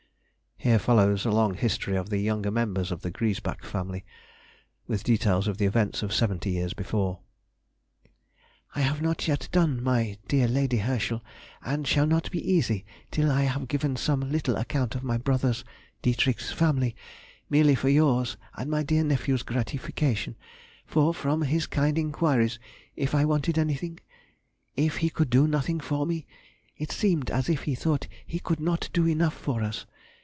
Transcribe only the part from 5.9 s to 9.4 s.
of seventy years before.]... I have not